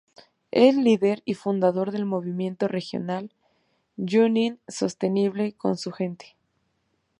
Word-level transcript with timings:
Es 0.49 0.75
líder 0.75 1.21
y 1.25 1.35
fundador 1.35 1.91
del 1.91 2.05
Movimiento 2.05 2.67
Regional 2.67 3.31
Junín 3.97 4.59
Sostenible 4.67 5.53
con 5.53 5.77
su 5.77 5.91
Gente. 5.91 6.35